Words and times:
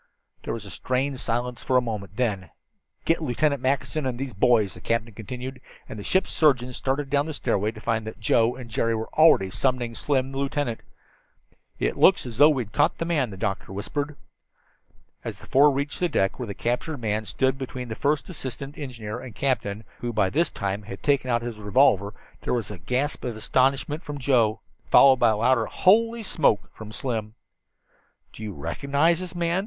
There 0.41 0.53
was 0.55 0.65
a 0.65 0.71
strained 0.71 1.19
silence 1.19 1.63
for 1.63 1.77
a 1.77 1.79
moment. 1.79 2.15
Then 2.15 2.49
"Get 3.05 3.21
Lieutenant 3.21 3.61
Mackinson 3.61 4.07
and 4.07 4.17
those 4.17 4.33
boys," 4.33 4.73
the 4.73 4.81
captain 4.81 5.11
continued, 5.13 5.61
and 5.87 5.99
the 5.99 6.03
ship's 6.03 6.31
surgeon 6.31 6.73
started 6.73 7.07
down 7.11 7.27
the 7.27 7.35
stairway 7.35 7.69
to 7.69 7.79
find 7.79 8.07
that 8.07 8.19
Joe 8.19 8.55
and 8.55 8.67
Jerry 8.67 8.95
already 8.95 9.45
were 9.45 9.51
summoning 9.51 9.93
Slim 9.93 10.25
and 10.25 10.33
the 10.33 10.39
lieutenant. 10.39 10.79
"It 11.77 11.97
looks 11.97 12.25
as 12.25 12.37
though 12.39 12.49
we'd 12.49 12.71
caught 12.71 12.97
the 12.97 13.05
man," 13.05 13.29
the 13.29 13.37
doctor 13.37 13.71
whispered. 13.71 14.15
As 15.23 15.37
the 15.37 15.45
four 15.45 15.69
reached 15.69 15.99
the 15.99 16.09
deck 16.09 16.39
where 16.39 16.47
the 16.47 16.55
captured 16.55 16.97
man 16.97 17.25
stood 17.25 17.59
between 17.59 17.87
the 17.87 17.93
first 17.93 18.27
assistant 18.27 18.79
engineer 18.79 19.19
and 19.19 19.35
the 19.35 19.39
captain, 19.39 19.83
who 19.99 20.07
had 20.07 20.15
by 20.15 20.29
this 20.31 20.49
time 20.49 20.83
taken 21.03 21.29
out 21.29 21.43
his 21.43 21.59
revolver, 21.59 22.15
there 22.41 22.55
was 22.55 22.71
a 22.71 22.79
gasp 22.79 23.23
of 23.23 23.35
astonishment 23.37 24.01
from 24.01 24.17
Joe, 24.17 24.61
followed 24.89 25.17
by 25.17 25.29
a 25.29 25.37
louder 25.37 25.67
"Holy 25.67 26.23
smoke!" 26.23 26.71
from 26.73 26.91
Slim. 26.91 27.35
"Do 28.33 28.41
you 28.41 28.53
recognize 28.55 29.19
this 29.19 29.35
man?" 29.35 29.59